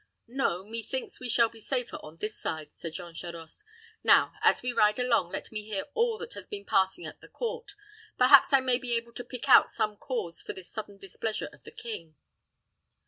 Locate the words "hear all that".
5.65-6.33